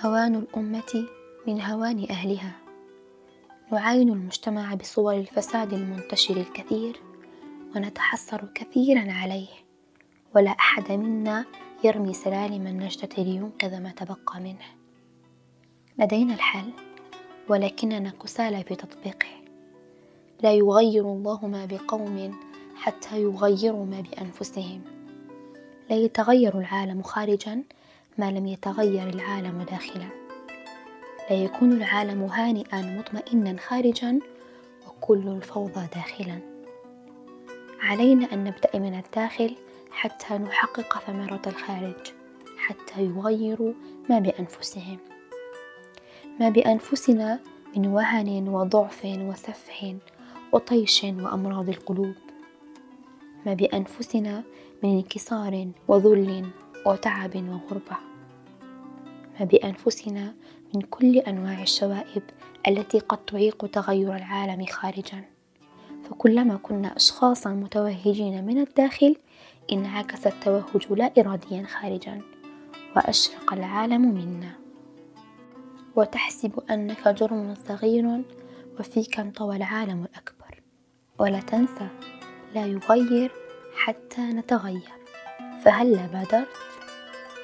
[0.00, 1.06] هوان الأمة
[1.46, 2.52] من هوان أهلها.
[3.72, 7.00] نعاين المجتمع بصور الفساد المنتشر الكثير
[7.76, 9.48] ونتحسر كثيرا عليه.
[10.34, 11.44] ولا أحد منا
[11.84, 14.66] يرمي سلالم النجدة لينقذ ما تبقى منه.
[15.98, 16.72] لدينا الحل
[17.48, 19.28] ولكننا كسالى في تطبيقه.
[20.42, 22.40] لا يغير الله ما بقوم
[22.76, 24.80] حتى يغيروا ما بأنفسهم.
[25.90, 27.64] لا يتغير العالم خارجا
[28.18, 30.08] ما لم يتغير العالم داخلا
[31.30, 34.18] لا يكون العالم هانئا مطمئنا خارجا
[34.86, 36.38] وكل الفوضى داخلا.
[37.80, 39.56] علينا أن نبدأ من الداخل
[39.90, 42.12] حتى نحقق ثمرة الخارج
[42.58, 43.72] حتى يغيروا
[44.10, 44.98] ما بأنفسهم.
[46.40, 47.40] ما بأنفسنا
[47.76, 49.96] من وهن وضعف وسفه
[50.52, 52.14] وطيش وأمراض القلوب.
[53.46, 54.42] ما بأنفسنا
[54.82, 56.46] من انكسار وذل
[56.86, 57.96] وتعب وغربة.
[59.40, 60.34] ما بأنفسنا
[60.74, 62.22] من كل أنواع الشوائب
[62.68, 65.24] التي قد تعيق تغير العالم خارجا.
[66.04, 69.16] فكلما كنا اشخاصا متوهجين من الداخل
[69.72, 72.20] انعكس التوهج لا اراديا خارجا
[72.96, 74.52] وأشرق العالم منا.
[75.96, 78.22] وتحسب أنك جرم صغير
[78.80, 80.62] وفيك انطوى العالم الأكبر.
[81.18, 81.88] ولا تنسى
[82.54, 83.32] لا يغير
[83.76, 84.98] حتى نتغير.
[85.64, 86.48] فهلا بادرت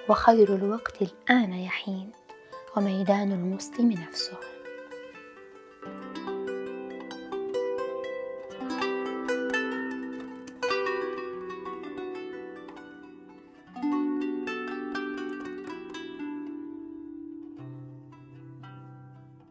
[0.09, 2.11] وخير الوقت الآن يحين
[2.77, 4.37] وميدان المسلم نفسه.